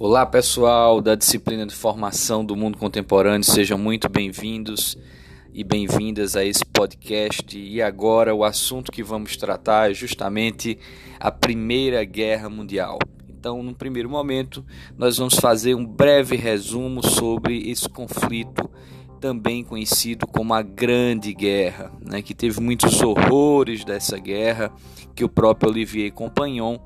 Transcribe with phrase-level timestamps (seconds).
[0.00, 4.96] Olá pessoal da disciplina de formação do mundo contemporâneo, sejam muito bem-vindos
[5.52, 7.58] e bem-vindas a esse podcast.
[7.58, 10.78] E agora o assunto que vamos tratar é justamente
[11.18, 13.00] a Primeira Guerra Mundial.
[13.28, 14.64] Então, no primeiro momento,
[14.96, 18.70] nós vamos fazer um breve resumo sobre esse conflito
[19.20, 24.70] também conhecido como a Grande Guerra, né, que teve muitos horrores dessa guerra
[25.12, 26.78] que o próprio Olivier Compagnon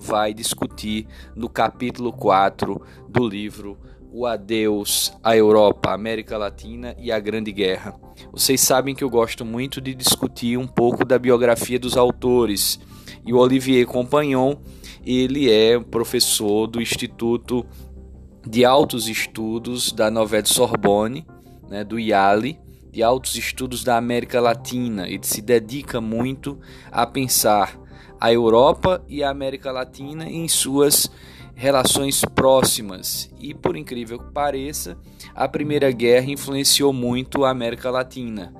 [0.00, 3.78] vai discutir no capítulo 4 do livro
[4.10, 7.94] O Adeus à Europa, América Latina e a Grande Guerra.
[8.32, 12.80] Vocês sabem que eu gosto muito de discutir um pouco da biografia dos autores
[13.24, 14.56] e o Olivier Compagnon
[15.04, 17.64] ele é professor do Instituto
[18.46, 21.26] de Altos Estudos da Nova Sorbonne
[21.70, 22.58] né, do IALI,
[22.90, 25.08] de Altos Estudos da América Latina.
[25.08, 26.58] Ele se dedica muito
[26.90, 27.78] a pensar
[28.20, 31.10] a Europa e a América Latina em suas
[31.54, 33.30] relações próximas.
[33.40, 34.98] E por incrível que pareça,
[35.34, 38.52] a Primeira Guerra influenciou muito a América Latina.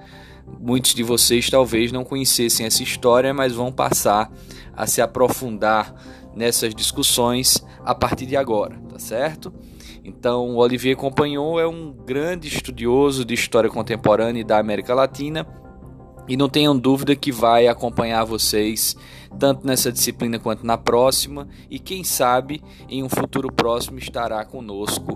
[0.59, 4.33] Muitos de vocês talvez não conhecessem essa história, mas vão passar
[4.75, 5.95] a se aprofundar
[6.35, 9.53] nessas discussões a partir de agora, tá certo?
[10.03, 15.47] Então, o Olivier Compagnon é um grande estudioso de história contemporânea da América Latina
[16.27, 18.97] e não tenham dúvida que vai acompanhar vocês
[19.39, 25.13] tanto nessa disciplina quanto na próxima e quem sabe em um futuro próximo estará conosco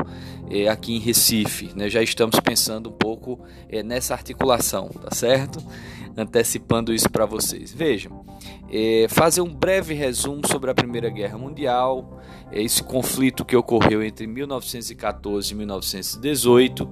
[0.50, 1.72] é, aqui em Recife.
[1.74, 1.88] Né?
[1.88, 5.62] Já estamos pensando um pouco é, nessa articulação, tá certo?
[6.16, 7.72] Antecipando isso para vocês.
[7.72, 8.24] Vejam,
[8.70, 12.20] é, fazer um breve resumo sobre a Primeira Guerra Mundial,
[12.50, 16.88] é, esse conflito que ocorreu entre 1914 e 1918,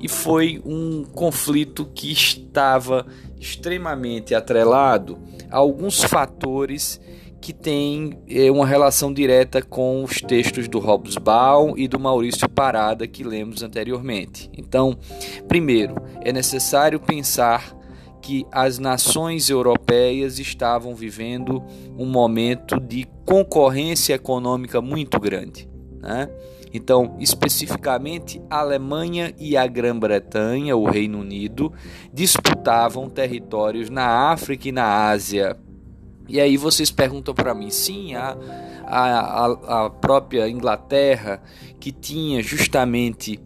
[0.00, 3.06] e foi um conflito que estava
[3.38, 5.18] extremamente atrelado
[5.50, 7.00] a alguns fatores
[7.42, 13.06] que têm é, uma relação direta com os textos do Hobsbawm e do Maurício Parada
[13.06, 14.48] que lemos anteriormente.
[14.56, 14.96] Então,
[15.48, 17.76] primeiro, é necessário pensar
[18.22, 21.62] que as nações europeias estavam vivendo
[21.98, 25.68] um momento de concorrência econômica muito grande.
[26.00, 26.30] Né?
[26.72, 31.72] Então, especificamente, a Alemanha e a Grã-Bretanha, o Reino Unido,
[32.12, 35.56] disputavam territórios na África e na Ásia.
[36.28, 38.36] E aí vocês perguntam para mim, sim, a,
[38.86, 41.42] a, a própria Inglaterra,
[41.80, 43.40] que tinha justamente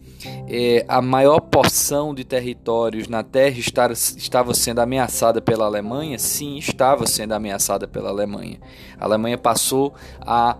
[0.49, 6.19] é, a maior porção de territórios na Terra estar, estava sendo ameaçada pela Alemanha?
[6.19, 8.59] Sim, estava sendo ameaçada pela Alemanha.
[8.99, 10.57] A Alemanha passou a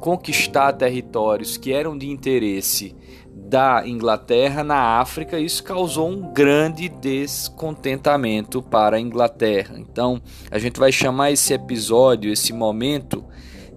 [0.00, 2.94] conquistar territórios que eram de interesse
[3.34, 9.74] da Inglaterra na África, isso causou um grande descontentamento para a Inglaterra.
[9.76, 10.20] Então,
[10.50, 13.24] a gente vai chamar esse episódio, esse momento,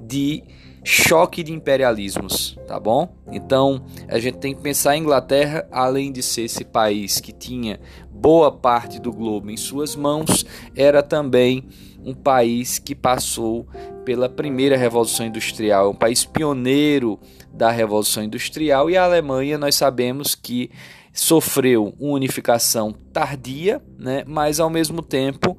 [0.08, 0.44] de
[0.84, 3.14] choque de imperialismos, tá bom?
[3.30, 7.80] Então a gente tem que pensar a Inglaterra, além de ser esse país que tinha
[8.10, 10.46] boa parte do globo em suas mãos,
[10.76, 11.66] era também
[12.06, 13.68] um país que passou
[14.06, 17.20] pela primeira revolução industrial, um país pioneiro
[17.52, 20.72] da revolução industrial e a Alemanha nós sabemos que
[21.12, 24.24] sofreu uma unificação tardia, né?
[24.26, 25.58] Mas ao mesmo tempo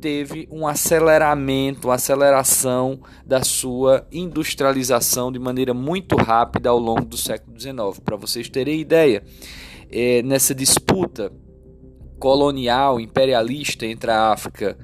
[0.00, 7.16] teve um aceleramento, uma aceleração da sua industrialização de maneira muito rápida ao longo do
[7.16, 8.00] século XIX.
[8.04, 9.22] Para vocês terem ideia,
[9.90, 11.30] é, nessa disputa
[12.18, 14.78] colonial, imperialista entre a África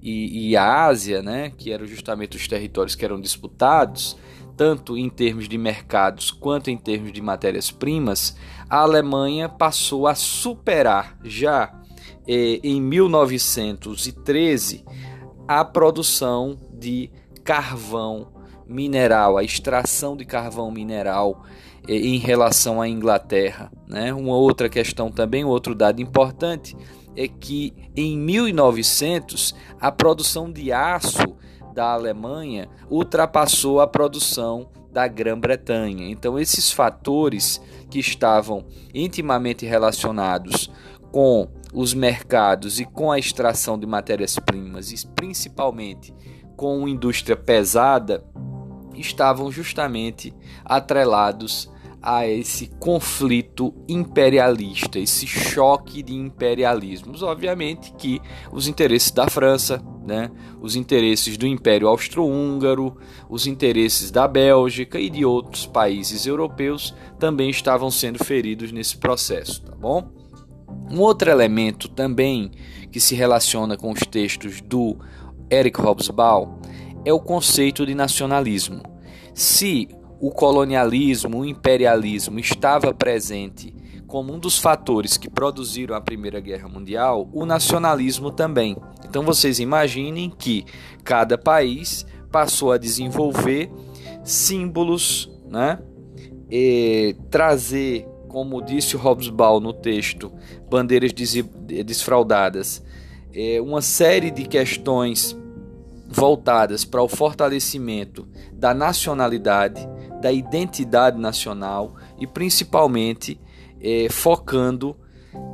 [0.00, 4.16] e, e a Ásia, né, que eram justamente os territórios que eram disputados,
[4.56, 8.36] tanto em termos de mercados quanto em termos de matérias-primas,
[8.68, 11.81] a Alemanha passou a superar já
[12.26, 14.84] eh, em 1913
[15.46, 17.10] a produção de
[17.44, 18.28] carvão
[18.66, 21.44] mineral, a extração de carvão mineral
[21.86, 23.70] eh, em relação à Inglaterra.
[23.86, 24.12] Né?
[24.12, 26.76] Uma outra questão também, outro dado importante,
[27.16, 31.36] é que em 1900 a produção de aço
[31.74, 36.10] da Alemanha ultrapassou a produção da Grã-Bretanha.
[36.10, 37.60] Então, esses fatores
[37.90, 38.64] que estavam
[38.94, 40.70] intimamente relacionados
[41.12, 46.12] com os mercados e com a extração de matérias-primas, e principalmente
[46.56, 48.24] com a indústria pesada,
[48.94, 51.70] estavam justamente atrelados
[52.02, 57.22] a esse conflito imperialista, esse choque de imperialismos.
[57.22, 58.20] Obviamente que
[58.50, 60.30] os interesses da França, né,
[60.60, 62.96] os interesses do Império Austro-Húngaro,
[63.30, 69.62] os interesses da Bélgica e de outros países europeus também estavam sendo feridos nesse processo,
[69.62, 70.21] tá bom?
[70.90, 72.50] Um outro elemento também
[72.90, 74.96] que se relaciona com os textos do
[75.50, 76.58] Eric Hobsbawm
[77.04, 78.82] é o conceito de nacionalismo.
[79.34, 79.88] Se
[80.20, 83.74] o colonialismo, o imperialismo estava presente
[84.06, 88.76] como um dos fatores que produziram a Primeira Guerra Mundial, o nacionalismo também.
[89.08, 90.66] Então vocês imaginem que
[91.02, 93.70] cada país passou a desenvolver
[94.22, 95.78] símbolos, né?
[96.50, 100.32] E trazer, como disse Hobsbawm no texto,
[100.70, 102.82] bandeiras desfraudadas,
[103.34, 105.36] é, uma série de questões
[106.08, 109.86] voltadas para o fortalecimento da nacionalidade,
[110.22, 113.38] da identidade nacional e principalmente
[113.80, 114.96] é, focando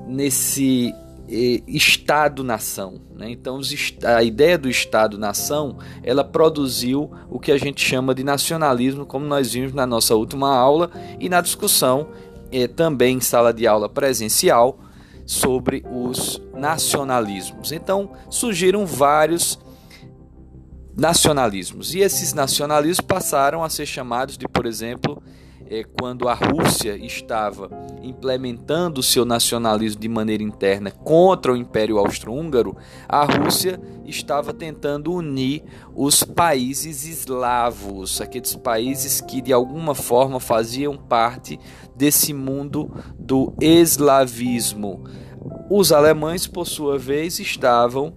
[0.07, 0.95] nesse
[1.29, 3.01] é, Estado-nação.
[3.15, 3.31] Né?
[3.31, 3.61] Então,
[4.05, 9.53] a ideia do Estado-nação ela produziu o que a gente chama de nacionalismo, como nós
[9.53, 10.91] vimos na nossa última aula
[11.21, 12.09] e na discussão
[12.51, 14.79] é, também em sala de aula presencial
[15.27, 17.73] sobre os nacionalismos.
[17.73, 19.59] Então, surgiram vários
[20.97, 25.23] nacionalismos e esses nacionalismos passaram a ser chamados de, por exemplo,
[25.71, 27.71] é, quando a Rússia estava
[28.03, 32.77] implementando seu nacionalismo de maneira interna contra o Império Austro-Húngaro,
[33.07, 35.63] a Rússia estava tentando unir
[35.95, 41.61] os países eslavos, aqueles países que de alguma forma faziam parte
[41.95, 45.05] desse mundo do eslavismo.
[45.71, 48.17] Os alemães, por sua vez, estavam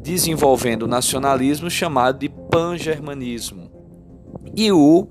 [0.00, 3.70] desenvolvendo o nacionalismo chamado de pan-germanismo.
[4.54, 5.08] E o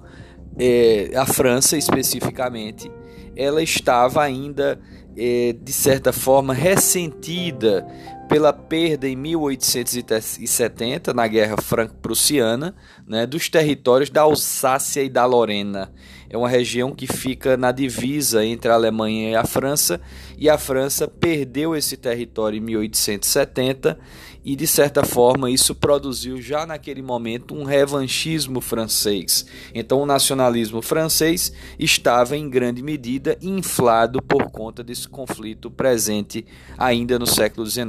[0.58, 2.92] é, a França especificamente,
[3.36, 4.80] ela estava ainda,
[5.18, 7.86] é, de certa forma, ressentida
[8.28, 12.76] pela perda em 1870, na Guerra Franco-Prussiana,
[13.08, 15.92] né, dos territórios da Alsácia e da Lorena.
[16.28, 20.02] É uma região que fica na divisa entre a Alemanha e a França,
[20.38, 23.98] e a França perdeu esse território em 1870
[24.46, 29.48] e de certa forma isso produziu já naquele momento um revanchismo francês.
[29.74, 36.46] Então o nacionalismo francês estava em grande medida inflado por conta desse conflito presente
[36.78, 37.88] ainda no século XIX,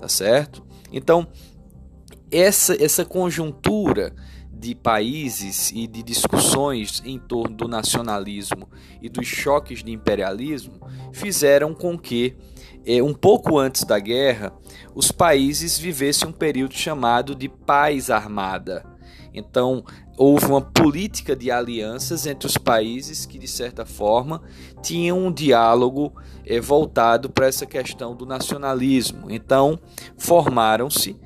[0.00, 0.64] tá certo?
[0.92, 1.28] Então
[2.30, 4.12] essa essa conjuntura
[4.52, 8.68] de países e de discussões em torno do nacionalismo
[9.00, 10.74] e dos choques de imperialismo
[11.12, 12.36] fizeram com que
[13.02, 14.52] um pouco antes da guerra,
[14.94, 18.84] os países vivessem um período chamado de paz armada.
[19.34, 19.84] Então,
[20.16, 24.42] houve uma política de alianças entre os países que, de certa forma,
[24.82, 26.12] tinham um diálogo
[26.44, 29.30] é, voltado para essa questão do nacionalismo.
[29.30, 29.78] Então,
[30.18, 31.16] formaram-se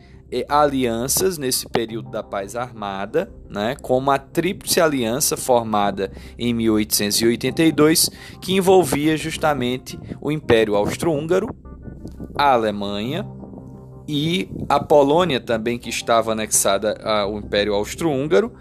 [0.49, 8.11] alianças nesse período da paz armada, né, como a Tríplice Aliança formada em 1882,
[8.41, 11.49] que envolvia justamente o Império Austro-Húngaro,
[12.35, 13.27] a Alemanha
[14.09, 18.53] e a Polônia também que estava anexada ao Império Austro-Húngaro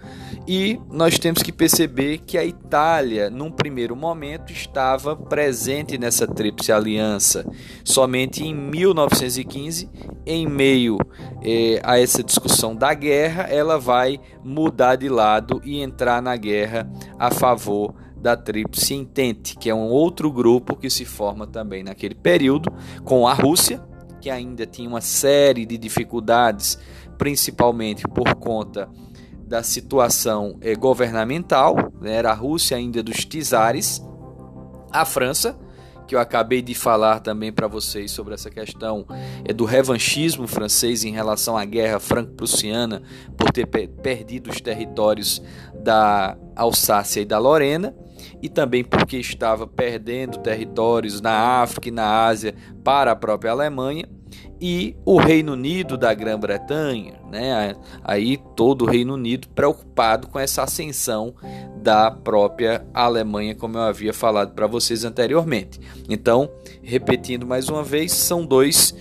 [0.48, 6.70] e nós temos que perceber que a Itália, num primeiro momento, estava presente nessa Tríplice
[6.70, 7.44] Aliança.
[7.84, 9.90] Somente em 1915,
[10.24, 10.98] em meio
[11.42, 16.88] eh, a essa discussão da guerra, ela vai mudar de lado e entrar na guerra
[17.18, 22.14] a favor da Tríplice Entente, que é um outro grupo que se forma também naquele
[22.14, 22.72] período
[23.04, 23.82] com a Rússia,
[24.20, 26.78] que ainda tinha uma série de dificuldades,
[27.18, 28.88] principalmente por conta
[29.46, 32.14] da situação eh, governamental, né?
[32.14, 34.02] era a Rússia ainda dos Tizares,
[34.90, 35.56] a França,
[36.06, 39.06] que eu acabei de falar também para vocês sobre essa questão
[39.44, 43.02] é do revanchismo francês em relação à guerra franco-prussiana
[43.36, 45.42] por ter perdido os territórios
[45.74, 47.94] da Alsácia e da Lorena
[48.40, 54.08] e também porque estava perdendo territórios na África e na Ásia para a própria Alemanha
[54.60, 57.74] e o Reino Unido da Grã-Bretanha, né?
[58.02, 61.34] Aí todo o Reino Unido preocupado com essa ascensão
[61.82, 65.80] da própria Alemanha, como eu havia falado para vocês anteriormente.
[66.08, 66.50] Então,
[66.82, 68.94] repetindo mais uma vez, são dois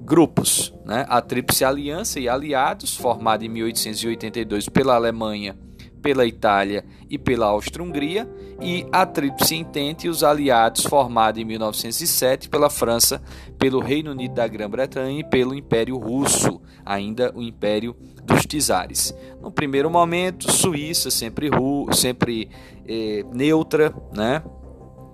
[0.00, 1.04] grupos, né?
[1.08, 5.56] A Tríplice Aliança e aliados, formada em 1882 pela Alemanha
[5.98, 8.28] pela Itália e pela Áustria-Hungria,
[8.60, 13.22] e a Tríplice Entente e os aliados formados em 1907 pela França,
[13.58, 19.14] pelo Reino Unido da Grã-Bretanha e pelo Império Russo, ainda o Império dos Tizares.
[19.40, 21.50] No primeiro momento, Suíça sempre,
[21.92, 22.48] sempre
[22.86, 24.42] eh, neutra, né?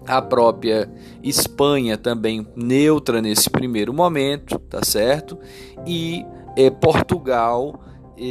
[0.06, 0.90] a própria
[1.22, 5.38] Espanha também neutra nesse primeiro momento, tá certo?
[5.86, 6.24] E
[6.56, 7.80] eh, Portugal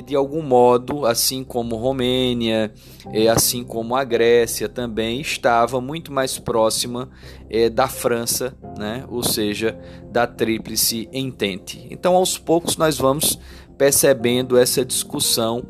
[0.06, 2.74] de algum modo, assim como Romênia,
[3.32, 7.10] assim como a Grécia também, estava muito mais próxima
[7.74, 9.06] da França, né?
[9.10, 9.78] ou seja,
[10.12, 11.86] da Tríplice Entente.
[11.90, 13.40] Então, aos poucos, nós vamos
[13.78, 15.66] percebendo essa discussão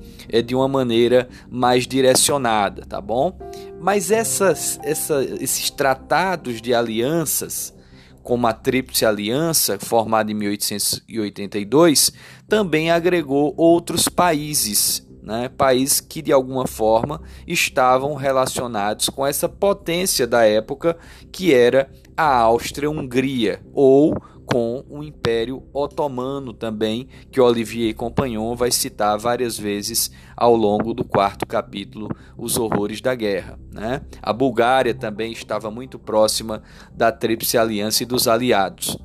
[0.45, 3.37] de uma maneira mais direcionada, tá bom?
[3.79, 7.73] Mas essas, essa, esses tratados de alianças,
[8.21, 12.13] como a Tríplice Aliança, formada em 1882,
[12.53, 15.49] também agregou outros países, né?
[15.49, 20.95] países que de alguma forma estavam relacionados com essa potência da época
[21.31, 29.17] que era a Áustria-Hungria ou com o Império Otomano também, que Olivier Compagnon vai citar
[29.17, 32.07] várias vezes ao longo do quarto capítulo,
[32.37, 33.57] Os Horrores da Guerra.
[33.71, 34.03] Né?
[34.21, 36.61] A Bulgária também estava muito próxima
[36.93, 38.95] da Tríplice Aliança e dos aliados.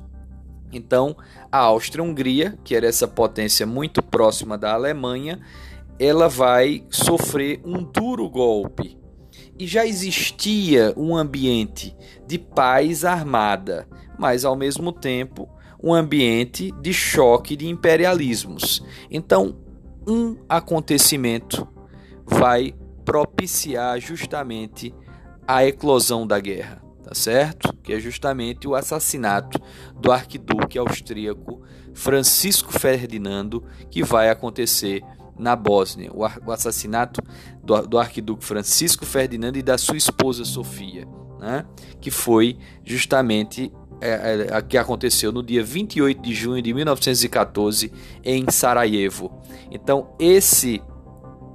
[0.71, 1.15] Então,
[1.51, 5.39] a Áustria-Hungria, que era essa potência muito próxima da Alemanha,
[5.99, 8.97] ela vai sofrer um duro golpe.
[9.57, 13.87] E já existia um ambiente de paz armada
[14.19, 15.49] mas ao mesmo tempo
[15.81, 18.85] um ambiente de choque de imperialismos.
[19.09, 19.55] Então,
[20.05, 21.65] um acontecimento
[22.25, 22.75] vai
[23.05, 24.93] propiciar justamente
[25.47, 27.73] a eclosão da guerra, tá certo?
[27.81, 29.59] Que é justamente o assassinato
[29.99, 35.01] do arquiduque austríaco Francisco Ferdinando, que vai acontecer
[35.35, 36.11] na Bósnia.
[36.13, 37.19] O assassinato
[37.63, 41.07] do, arquiduque Francisco Ferdinando e da sua esposa Sofia,
[41.39, 41.65] né?
[41.99, 47.91] que foi justamente é, é, que aconteceu no dia 28 de junho de 1914
[48.23, 49.41] em Sarajevo.
[49.71, 50.79] Então esse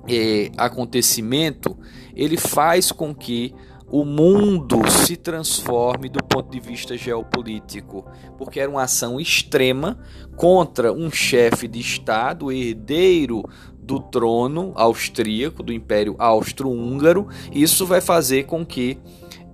[0.09, 1.79] é, acontecimento
[2.17, 3.55] ele faz com que
[3.91, 8.05] o mundo se transforme do ponto de vista geopolítico,
[8.38, 9.99] porque era uma ação extrema
[10.37, 13.45] contra um chefe de Estado, herdeiro
[13.79, 17.29] do trono austríaco, do Império Austro-Húngaro.
[17.53, 18.99] Isso vai fazer com que,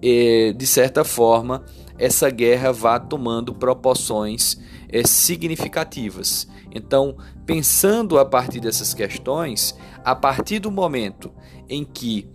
[0.01, 1.65] é, de certa forma,
[1.99, 4.59] essa guerra vá tomando proporções
[4.89, 6.49] é, significativas.
[6.73, 11.31] Então, pensando a partir dessas questões, a partir do momento
[11.69, 12.29] em que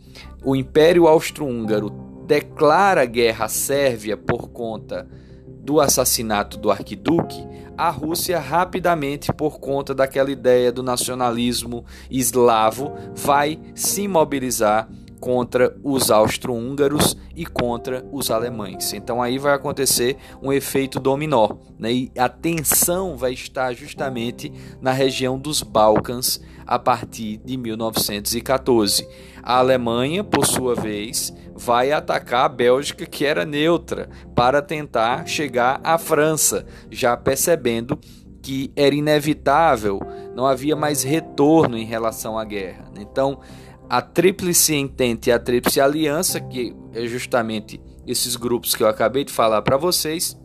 [0.43, 1.89] o Império Austro-Húngaro
[2.25, 5.07] declara guerra à Sérvia por conta
[5.47, 7.43] do assassinato do arquiduque,
[7.77, 14.87] a Rússia rapidamente, por conta daquela ideia do nacionalismo eslavo, vai se mobilizar
[15.19, 18.93] contra os austro-húngaros e contra os alemães.
[18.93, 21.91] Então aí vai acontecer um efeito dominó, né?
[21.91, 29.07] e a tensão vai estar justamente na região dos Balcãs a partir de 1914.
[29.43, 35.79] A Alemanha, por sua vez, vai atacar a Bélgica, que era neutra, para tentar chegar
[35.83, 37.99] à França, já percebendo
[38.41, 39.99] que era inevitável,
[40.35, 42.85] não havia mais retorno em relação à guerra.
[42.99, 43.39] Então,
[43.89, 49.23] a Tríplice Entente e a Tríplice Aliança, que é justamente esses grupos que eu acabei
[49.23, 50.37] de falar para vocês,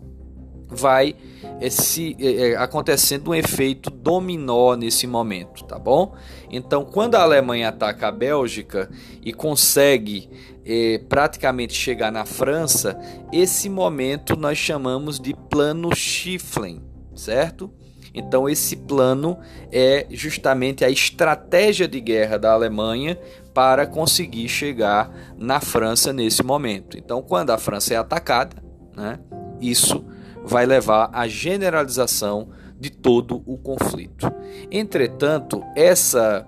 [0.71, 1.17] vai
[1.61, 6.15] é, acontecendo um efeito dominó nesse momento, tá bom?
[6.51, 8.91] Então, quando a Alemanha ataca a Bélgica
[9.23, 10.29] e consegue
[10.65, 12.99] é, praticamente chegar na França,
[13.33, 16.83] esse momento nós chamamos de Plano Schifflen,
[17.15, 17.71] certo?
[18.13, 19.39] Então, esse plano
[19.71, 23.17] é justamente a estratégia de guerra da Alemanha
[23.55, 26.99] para conseguir chegar na França nesse momento.
[26.99, 28.57] Então, quando a França é atacada,
[28.97, 29.21] né,
[29.61, 30.05] isso
[30.45, 34.33] vai levar à generalização de todo o conflito.
[34.71, 36.47] Entretanto, essa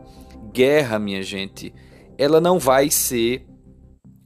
[0.53, 1.75] guerra, minha gente,
[2.17, 3.47] ela não vai ser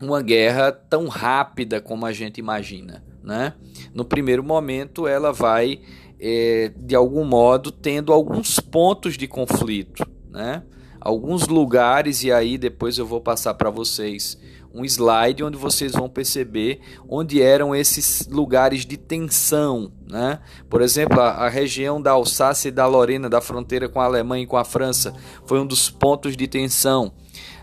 [0.00, 3.04] uma guerra tão rápida como a gente imagina.
[3.22, 3.54] Né?
[3.92, 5.80] No primeiro momento, ela vai
[6.20, 10.62] é, de algum modo, tendo alguns pontos de conflito, né?
[11.00, 14.38] alguns lugares, e aí depois eu vou passar para vocês
[14.76, 19.90] um slide onde vocês vão perceber onde eram esses lugares de tensão.
[20.06, 20.38] Né?
[20.68, 24.44] Por exemplo, a, a região da Alsácia e da Lorena, da fronteira com a Alemanha
[24.44, 25.14] e com a França,
[25.46, 27.12] foi um dos pontos de tensão.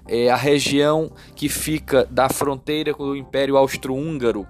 [0.08, 4.48] É, a região que fica da fronteira com o Império Austro-Húngaro,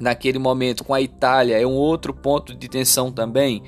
[0.00, 3.62] naquele momento com a Itália é um outro ponto de tensão também.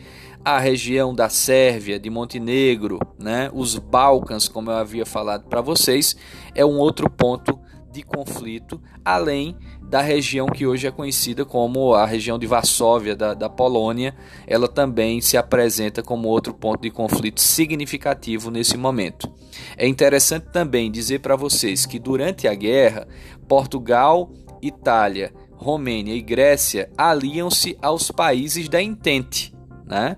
[0.44, 3.50] A região da Sérvia, de Montenegro, né?
[3.52, 6.16] os Balcãs, como eu havia falado para vocês,
[6.54, 7.58] é um outro ponto
[7.96, 13.34] de conflito, além da região que hoje é conhecida como a região de Varsóvia, da,
[13.34, 14.14] da Polônia,
[14.46, 19.32] ela também se apresenta como outro ponto de conflito significativo nesse momento.
[19.76, 23.08] É interessante também dizer para vocês que durante a guerra,
[23.48, 29.54] Portugal, Itália Romênia e Grécia aliam-se aos países da Entente,
[29.86, 30.16] né?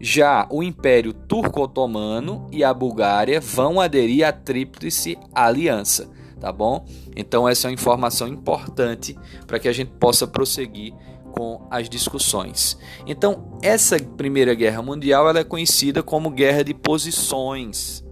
[0.00, 6.10] Já o Império Turco-Otomano e a Bulgária vão aderir à Tríplice Aliança,
[6.40, 6.84] tá bom?
[7.14, 9.16] Então essa é uma informação importante
[9.46, 10.94] para que a gente possa prosseguir
[11.30, 12.76] com as discussões.
[13.06, 18.04] Então, essa Primeira Guerra Mundial ela é conhecida como Guerra de Posições.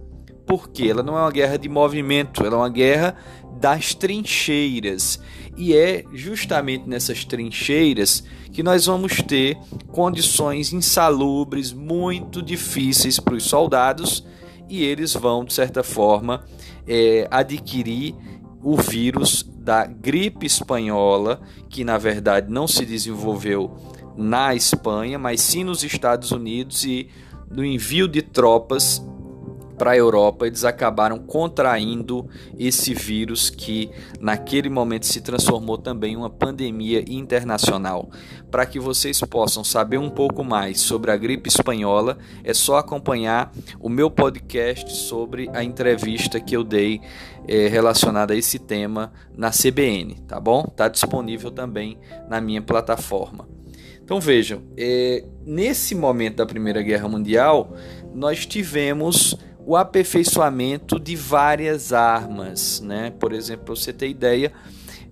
[0.45, 3.15] Porque ela não é uma guerra de movimento, ela é uma guerra
[3.59, 5.19] das trincheiras.
[5.55, 9.57] E é justamente nessas trincheiras que nós vamos ter
[9.91, 14.25] condições insalubres, muito difíceis para os soldados,
[14.69, 16.43] e eles vão, de certa forma,
[16.87, 18.15] é, adquirir
[18.61, 23.75] o vírus da gripe espanhola, que na verdade não se desenvolveu
[24.15, 27.09] na Espanha, mas sim nos Estados Unidos e
[27.49, 29.01] no envio de tropas
[29.79, 32.27] para a Europa, eles acabaram contraindo
[32.59, 38.09] esse vírus que naquele momento se transformou também em uma pandemia internacional.
[38.51, 43.53] Para que vocês possam saber um pouco mais sobre a gripe espanhola, é só acompanhar
[43.79, 46.99] o meu podcast sobre a entrevista que eu dei
[47.47, 50.65] é, relacionada a esse tema na CBN, tá bom?
[50.67, 51.97] Está disponível também
[52.29, 53.47] na minha plataforma.
[54.03, 57.75] Então vejam, é, nesse momento da Primeira Guerra Mundial,
[58.13, 59.37] nós tivemos
[59.69, 63.13] o aperfeiçoamento de várias armas, né?
[63.19, 64.51] Por exemplo, você ter ideia,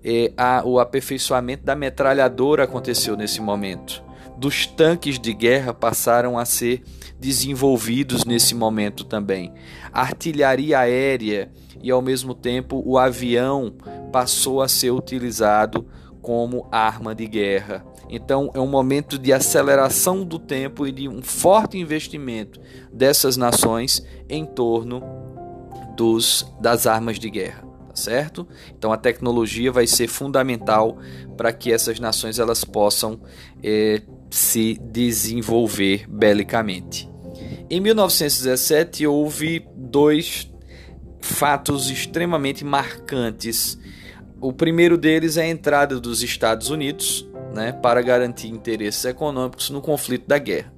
[0.02, 4.02] é, a, o aperfeiçoamento da metralhadora aconteceu nesse momento.
[4.36, 6.82] Dos tanques de guerra passaram a ser
[7.20, 9.52] desenvolvidos nesse momento também.
[9.92, 13.72] Artilharia aérea e ao mesmo tempo o avião
[14.10, 15.86] passou a ser utilizado
[16.20, 17.84] como arma de guerra.
[18.08, 22.60] Então é um momento de aceleração do tempo e de um forte investimento
[22.92, 25.02] dessas nações em torno
[25.96, 28.46] dos, das armas de guerra, tá certo?
[28.76, 30.98] Então a tecnologia vai ser fundamental
[31.36, 33.20] para que essas nações elas possam
[33.62, 37.08] é, se desenvolver belicamente.
[37.68, 40.50] Em 1917 houve dois
[41.20, 43.78] fatos extremamente marcantes
[44.40, 47.27] o primeiro deles é a entrada dos Estados Unidos
[47.58, 50.72] né, para garantir interesses econômicos no conflito da guerra.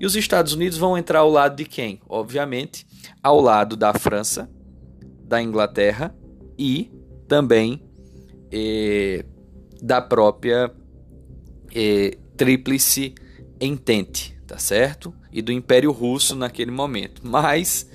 [0.00, 2.00] E os Estados Unidos vão entrar ao lado de quem?
[2.08, 2.86] Obviamente,
[3.22, 4.50] ao lado da França,
[5.22, 6.14] da Inglaterra
[6.58, 6.90] e
[7.28, 7.82] também
[8.50, 9.26] eh,
[9.82, 10.72] da própria
[11.74, 13.14] eh, Tríplice
[13.60, 15.14] Entente, tá certo?
[15.30, 17.22] E do Império Russo naquele momento.
[17.24, 17.90] Mas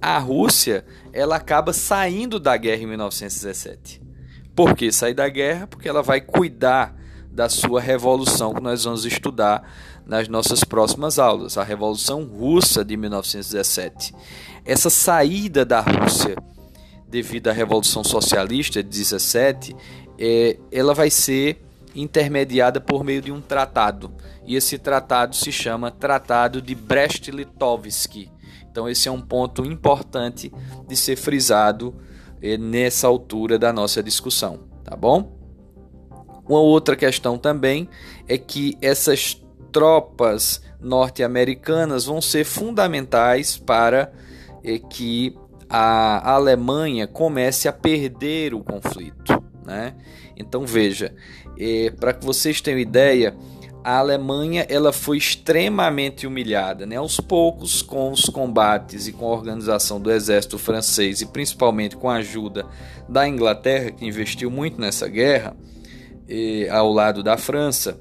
[0.00, 4.02] a Rússia ela acaba saindo da guerra em 1917.
[4.54, 5.66] Por que sair da guerra?
[5.66, 7.01] Porque ela vai cuidar
[7.32, 9.66] da sua revolução que nós vamos estudar
[10.06, 14.14] nas nossas próximas aulas, a Revolução Russa de 1917.
[14.64, 16.36] Essa saída da Rússia
[17.12, 19.76] devido à Revolução Socialista de 17,
[20.18, 21.62] é, ela vai ser
[21.94, 24.10] intermediada por meio de um tratado.
[24.46, 28.30] E esse tratado se chama Tratado de Brest-Litovsk.
[28.70, 30.50] Então esse é um ponto importante
[30.88, 31.94] de ser frisado
[32.58, 35.41] nessa altura da nossa discussão, tá bom?
[36.48, 37.88] Uma outra questão também
[38.28, 44.12] é que essas tropas norte-americanas vão ser fundamentais para
[44.64, 45.36] eh, que
[45.68, 49.42] a Alemanha comece a perder o conflito.
[49.64, 49.94] Né?
[50.36, 51.14] Então veja,
[51.58, 53.34] eh, para que vocês tenham ideia,
[53.84, 56.96] a Alemanha ela foi extremamente humilhada, né?
[56.96, 62.08] Aos poucos, com os combates e com a organização do exército francês e principalmente com
[62.08, 62.64] a ajuda
[63.08, 65.56] da Inglaterra, que investiu muito nessa guerra,
[66.32, 68.00] e, ao lado da França,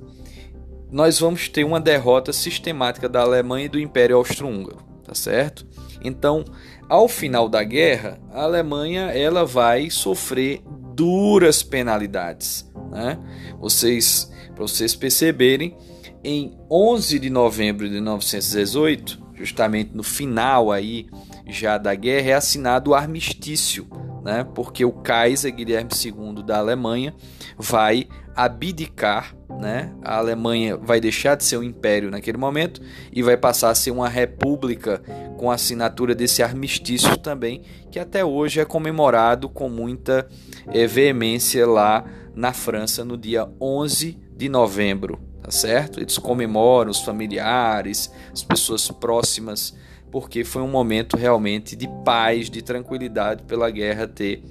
[0.89, 5.67] nós vamos ter uma derrota sistemática da Alemanha e do Império Austro-Húngaro, tá certo?
[6.03, 6.45] Então,
[6.87, 10.61] ao final da guerra, a Alemanha ela vai sofrer
[10.95, 13.19] duras penalidades, né?
[13.59, 15.75] Vocês para vocês perceberem,
[16.23, 21.07] em 11 de novembro de 1918, justamente no final aí
[21.47, 23.87] já da guerra, é assinado o armistício,
[24.23, 24.45] né?
[24.53, 27.13] Porque o Kaiser Guilherme II da Alemanha
[27.57, 29.93] vai abdicar, né?
[30.01, 33.91] A Alemanha vai deixar de ser um império naquele momento e vai passar a ser
[33.91, 35.01] uma república
[35.37, 40.27] com a assinatura desse armistício também, que até hoje é comemorado com muita
[40.67, 45.99] é, veemência lá na França no dia 11 de novembro, tá certo?
[45.99, 49.75] Eles comemoram os familiares, as pessoas próximas,
[50.09, 54.43] porque foi um momento realmente de paz, de tranquilidade pela guerra ter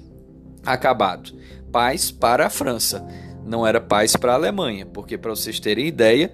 [0.65, 1.33] acabado.
[1.71, 3.05] Paz para a França,
[3.45, 6.33] não era paz para a Alemanha, porque para vocês terem ideia,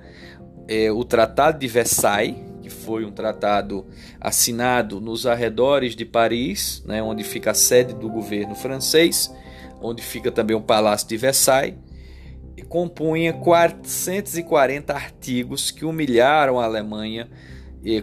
[0.68, 3.86] é, o Tratado de Versailles, que foi um tratado
[4.20, 9.34] assinado nos arredores de Paris, né, onde fica a sede do governo francês,
[9.82, 11.78] onde fica também o Palácio de Versailles,
[12.68, 17.30] compunha 440 artigos que humilharam a Alemanha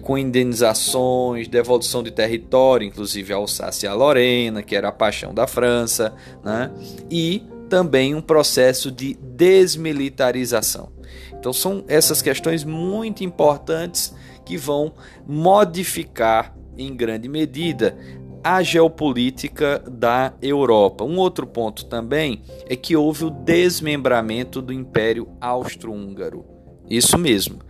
[0.03, 5.35] com indenizações, devolução de território, inclusive a Alsácia e a Lorena, que era a paixão
[5.35, 6.71] da França, né?
[7.11, 10.93] e também um processo de desmilitarização.
[11.33, 14.95] Então são essas questões muito importantes que vão
[15.27, 17.97] modificar em grande medida
[18.43, 21.03] a geopolítica da Europa.
[21.03, 26.45] Um outro ponto também é que houve o desmembramento do Império Austro-Húngaro.
[26.89, 27.61] Isso mesmo.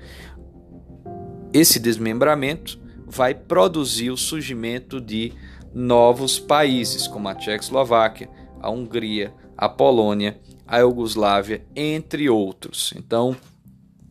[1.52, 5.32] Esse desmembramento vai produzir o surgimento de
[5.72, 8.28] novos países, como a Tchecoslováquia,
[8.60, 12.92] a Hungria, a Polônia, a Iugoslávia, entre outros.
[12.96, 13.36] Então,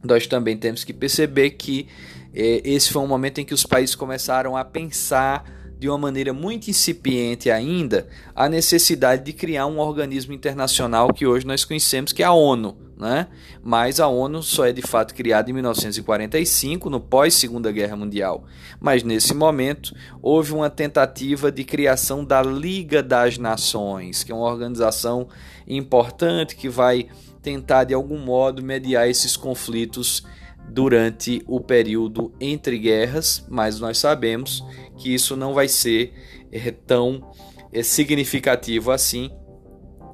[0.03, 1.87] nós também temos que perceber que
[2.33, 5.45] eh, esse foi um momento em que os países começaram a pensar
[5.79, 11.45] de uma maneira muito incipiente ainda, a necessidade de criar um organismo internacional que hoje
[11.45, 12.77] nós conhecemos, que é a ONU.
[13.03, 13.27] Né?
[13.61, 18.45] Mas a ONU só é de fato criada em 1945, no pós-Segunda Guerra Mundial.
[18.79, 24.49] Mas nesse momento houve uma tentativa de criação da Liga das Nações, que é uma
[24.49, 25.27] organização
[25.67, 27.09] importante que vai
[27.41, 30.25] tentar de algum modo mediar esses conflitos
[30.69, 34.63] durante o período entre guerras, mas nós sabemos
[34.97, 36.13] que isso não vai ser
[36.53, 37.33] é, tão
[37.73, 39.29] é, significativo assim,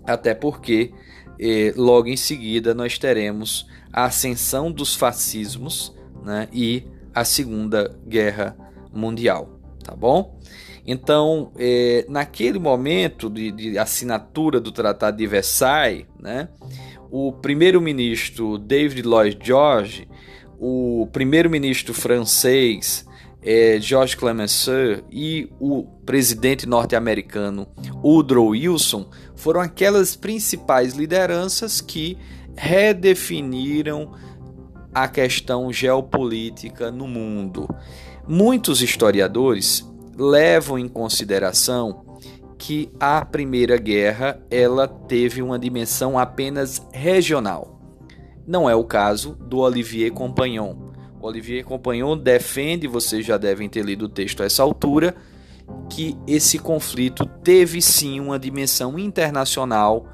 [0.07, 0.91] até porque
[1.39, 8.55] é, logo em seguida nós teremos a ascensão dos fascismos né, e a Segunda Guerra
[8.93, 10.37] Mundial, tá bom?
[10.85, 16.49] Então, é, naquele momento de, de, assinatura do Tratado de Versailles, né,
[17.11, 20.07] o primeiro-ministro David Lloyd George,
[20.59, 23.07] o primeiro-ministro francês
[23.41, 27.67] é, George Clemenceau e o presidente norte-americano
[28.03, 32.17] Woodrow Wilson foram aquelas principais lideranças que
[32.57, 34.13] redefiniram
[34.91, 37.69] a questão geopolítica no mundo.
[38.27, 42.17] Muitos historiadores levam em consideração
[42.57, 47.79] que a Primeira Guerra ela teve uma dimensão apenas regional.
[48.47, 50.89] Não é o caso do Olivier Compagnon,
[51.21, 55.15] Olivier Compagnon defende, vocês já devem ter lido o texto a essa altura,
[55.89, 60.07] que esse conflito teve sim uma dimensão internacional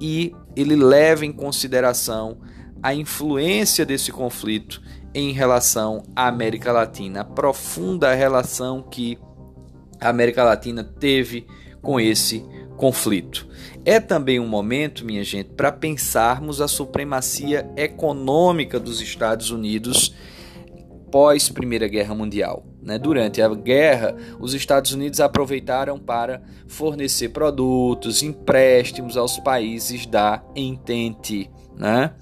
[0.00, 2.38] e ele leva em consideração
[2.82, 4.82] a influência desse conflito
[5.14, 9.18] em relação à América Latina, a profunda relação que
[10.00, 11.46] a América Latina teve
[11.82, 12.44] com esse
[12.76, 13.46] conflito.
[13.84, 20.14] É também um momento, minha gente, para pensarmos a supremacia econômica dos Estados Unidos
[21.10, 22.69] pós Primeira Guerra Mundial.
[22.82, 22.98] Né?
[22.98, 31.50] Durante a guerra, os Estados Unidos aproveitaram para fornecer produtos, empréstimos aos países da Entente.
[31.76, 32.12] Né?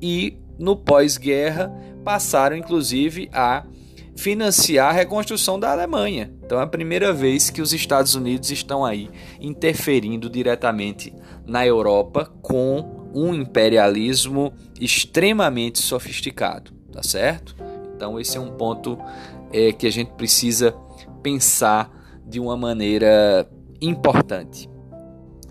[0.00, 1.72] E no pós-guerra
[2.04, 3.64] passaram inclusive a
[4.16, 6.32] financiar a reconstrução da Alemanha.
[6.44, 9.08] Então é a primeira vez que os Estados Unidos estão aí
[9.40, 11.14] interferindo diretamente
[11.46, 17.54] na Europa com um imperialismo extremamente sofisticado, tá certo?
[17.98, 18.96] Então, esse é um ponto
[19.52, 20.74] é, que a gente precisa
[21.22, 21.90] pensar
[22.26, 23.48] de uma maneira
[23.80, 24.68] importante.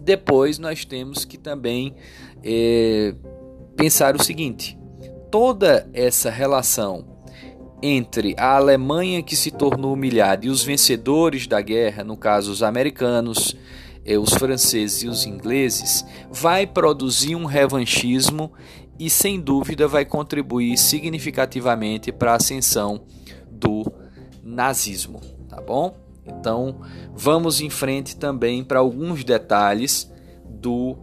[0.01, 1.95] Depois, nós temos que também
[2.43, 3.13] é,
[3.75, 4.77] pensar o seguinte:
[5.31, 7.17] toda essa relação
[7.81, 12.63] entre a Alemanha que se tornou humilhada e os vencedores da guerra, no caso os
[12.63, 13.55] americanos,
[14.05, 18.51] é, os franceses e os ingleses, vai produzir um revanchismo
[18.99, 23.01] e sem dúvida vai contribuir significativamente para a ascensão
[23.57, 23.85] do
[24.43, 25.97] nazismo, tá bom?
[26.25, 26.81] Então,
[27.15, 30.11] vamos em frente também para alguns detalhes
[30.45, 30.97] do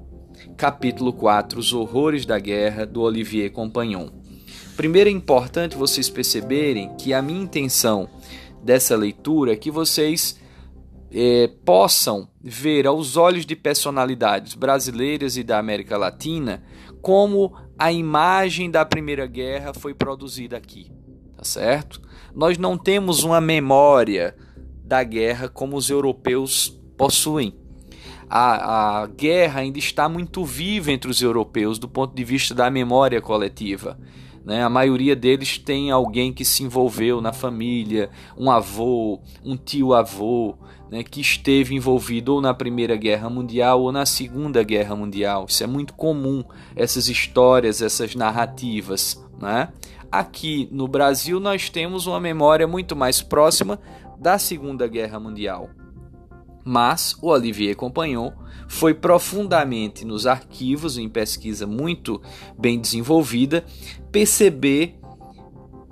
[0.57, 4.09] capítulo 4, Os Horrores da Guerra, do Olivier Compagnon.
[4.77, 8.09] Primeiro é importante vocês perceberem que a minha intenção
[8.63, 10.39] dessa leitura é que vocês
[11.13, 16.63] é, possam ver aos olhos de personalidades brasileiras e da América Latina
[17.01, 20.91] como a imagem da Primeira Guerra foi produzida aqui,
[21.37, 22.01] tá certo?
[22.35, 24.35] Nós não temos uma memória
[24.85, 27.55] da guerra como os europeus possuem.
[28.29, 32.71] A, a guerra ainda está muito viva entre os europeus do ponto de vista da
[32.71, 33.99] memória coletiva.
[34.45, 34.63] Né?
[34.63, 40.57] A maioria deles tem alguém que se envolveu na família, um avô, um tio-avô,
[40.91, 45.47] né, que esteve envolvido ou na Primeira Guerra Mundial ou na Segunda Guerra Mundial.
[45.49, 46.45] Isso é muito comum,
[46.77, 49.23] essas histórias, essas narrativas.
[49.41, 49.69] Né?
[50.15, 53.81] Aqui no Brasil, nós temos uma memória muito mais próxima
[54.17, 55.71] da Segunda Guerra Mundial.
[56.65, 58.31] Mas o Olivier Compagnon
[58.69, 62.23] foi profundamente nos arquivos, em pesquisa muito
[62.57, 63.65] bem desenvolvida,
[64.13, 64.97] perceber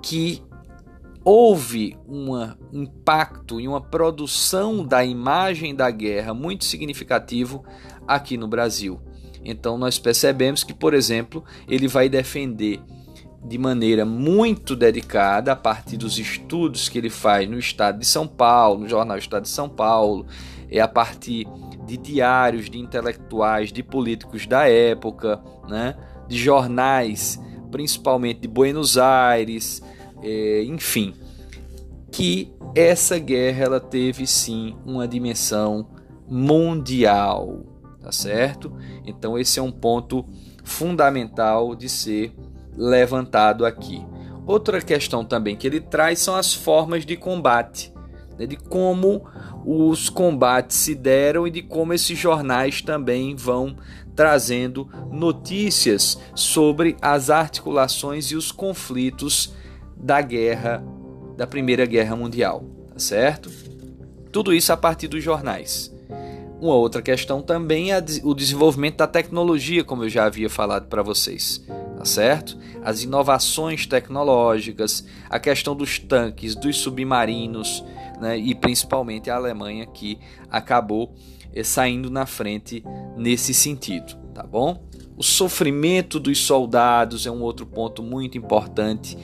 [0.01, 0.41] que
[1.21, 2.31] houve um
[2.71, 7.61] impacto e uma produção da imagem da guerra muito significativo
[8.07, 9.01] aqui no Brasil.
[9.43, 12.79] Então nós percebemos que, por exemplo, ele vai defender
[13.43, 18.27] de maneira muito dedicada a partir dos estudos que ele faz no estado de São
[18.27, 20.25] Paulo, no jornal Estado de São Paulo,
[20.69, 21.45] é a partir
[21.85, 25.95] de diários de intelectuais, de políticos da época, né?
[26.27, 29.83] de jornais, principalmente de Buenos Aires,
[30.21, 31.13] é, enfim,
[32.11, 35.87] que essa guerra ela teve sim uma dimensão
[36.27, 37.59] mundial,
[38.01, 38.71] tá certo?
[39.05, 40.25] Então esse é um ponto
[40.63, 42.33] fundamental de ser
[42.75, 44.05] levantado aqui.
[44.45, 47.93] Outra questão também que ele traz são as formas de combate,
[48.37, 49.23] né, de como
[49.65, 53.77] os combates se deram e de como esses jornais também vão
[54.15, 59.53] trazendo notícias sobre as articulações e os conflitos
[59.95, 60.83] da guerra,
[61.37, 63.49] da Primeira Guerra Mundial, tá certo?
[64.31, 65.93] Tudo isso a partir dos jornais.
[66.59, 71.03] Uma outra questão também é o desenvolvimento da tecnologia, como eu já havia falado para
[71.03, 71.65] vocês,
[72.03, 72.57] tá certo?
[72.83, 77.81] As inovações tecnológicas, a questão dos tanques, dos submarinos,
[78.19, 78.37] né?
[78.37, 80.19] e principalmente a Alemanha que
[80.51, 81.15] acabou
[81.55, 82.83] eh, saindo na frente
[83.15, 84.83] nesse sentido, tá bom?
[85.15, 89.17] O sofrimento dos soldados é um outro ponto muito importante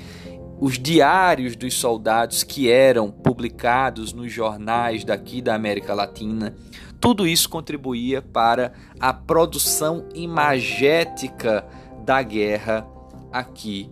[0.61, 6.53] os diários dos soldados que eram publicados nos jornais daqui da América Latina,
[6.99, 11.65] tudo isso contribuía para a produção imagética
[12.09, 12.87] da guerra
[13.31, 13.87] aqui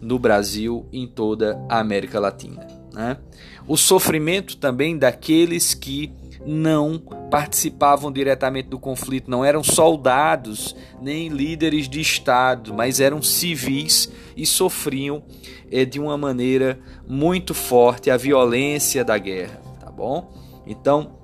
[0.00, 2.66] no Brasil e em toda a América Latina.
[2.94, 3.18] Né?
[3.66, 6.10] O sofrimento também daqueles que
[6.46, 6.98] não
[7.30, 14.46] participavam diretamente do conflito, não eram soldados nem líderes de Estado, mas eram civis e
[14.46, 15.22] sofriam
[15.70, 20.32] é, de uma maneira muito forte a violência da guerra, tá bom?
[20.66, 21.18] Então,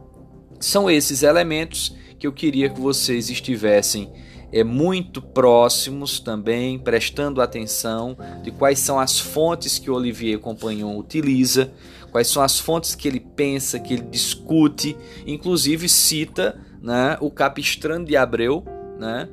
[0.61, 4.13] são esses elementos que eu queria que vocês estivessem
[4.55, 11.73] é, muito próximos também, prestando atenção de quais são as fontes que Olivier Compagnon utiliza,
[12.13, 18.05] quais são as fontes que ele pensa, que ele discute, inclusive cita né, o Capistrano
[18.05, 18.65] de Abreu,
[18.97, 19.29] né,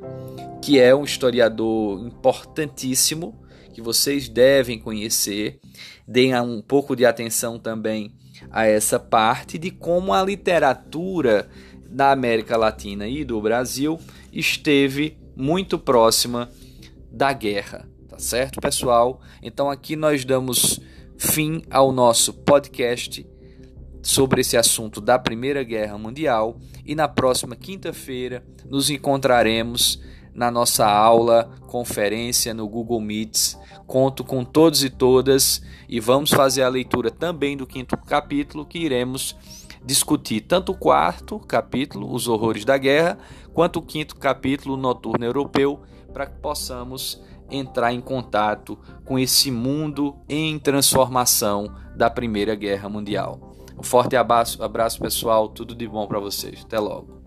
[0.60, 3.40] que é um historiador importantíssimo
[3.76, 5.60] que vocês devem conhecer.
[6.08, 8.12] Deem um pouco de atenção também
[8.50, 11.48] a essa parte de como a literatura
[11.92, 14.00] da América Latina e do Brasil
[14.32, 16.50] esteve muito próxima
[17.12, 19.20] da guerra, tá certo, pessoal?
[19.44, 20.80] Então aqui nós damos
[21.18, 23.28] fim ao nosso podcast
[24.02, 30.02] sobre esse assunto da Primeira Guerra Mundial e na próxima quinta-feira nos encontraremos
[30.34, 33.60] na nossa aula, conferência no Google Meets.
[33.86, 38.80] Conto com todos e todas e vamos fazer a leitura também do quinto capítulo que
[38.80, 39.36] iremos
[39.84, 43.18] discutir tanto o quarto capítulo, Os Horrores da Guerra,
[43.54, 45.82] quanto o quinto capítulo, Noturno Europeu,
[46.14, 53.56] para que possamos entrar em contato com esse mundo em transformação da Primeira Guerra Mundial.
[53.78, 56.64] Um forte abraço, abraço pessoal, tudo de bom para vocês.
[56.64, 57.21] Até logo.